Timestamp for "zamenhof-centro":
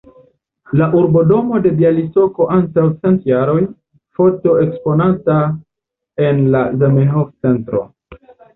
6.83-7.87